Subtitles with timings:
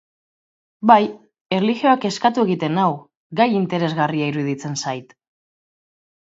[0.91, 1.01] Bai,
[1.57, 2.87] erlijioak kezkatu egiten nau,
[3.41, 5.15] gai interesgarria iruditzen zait.